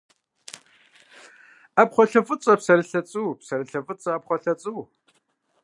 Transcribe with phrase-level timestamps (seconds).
[1.73, 4.81] Ӏэпхъуалъэ фӏыцӏэ, псырылъэ цӏу, псырылъэ фӏыцӏэ, ӏэпхъуалъэ цӏу.